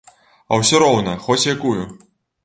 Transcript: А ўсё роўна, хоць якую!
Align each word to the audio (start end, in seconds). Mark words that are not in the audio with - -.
А 0.51 0.57
ўсё 0.61 0.79
роўна, 0.83 1.13
хоць 1.25 1.47
якую! 1.55 1.83